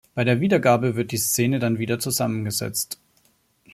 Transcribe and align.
Bei 0.15 0.23
der 0.23 0.41
Wiedergabe 0.41 0.95
wird 0.95 1.11
die 1.11 1.17
Szene 1.19 1.59
dann 1.59 1.77
wieder 1.77 1.99
zusammengesetzt. 1.99 2.97